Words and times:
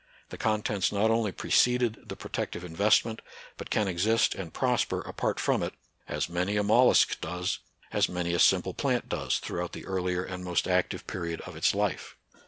The 0.29 0.37
contents 0.39 0.91
not 0.91 1.11
only 1.11 1.31
preceded 1.31 2.09
the 2.09 2.15
protective 2.15 2.63
investment, 2.63 3.21
but 3.55 3.69
can 3.69 3.87
exist 3.87 4.33
and 4.33 4.51
prosper 4.51 5.01
apart 5.01 5.39
from 5.39 5.61
it, 5.61 5.75
as 6.07 6.27
many 6.27 6.57
a 6.57 6.63
moUusk 6.63 7.21
does, 7.21 7.59
as 7.93 8.09
many 8.09 8.33
a 8.33 8.39
simple 8.39 8.73
plant 8.73 9.09
does 9.09 9.37
throughout 9.37 9.73
the 9.73 9.85
earlier 9.85 10.23
and 10.23 10.43
most 10.43 10.67
active 10.67 11.05
period 11.05 11.39
of 11.41 11.55
its 11.55 11.75
life. 11.75 12.15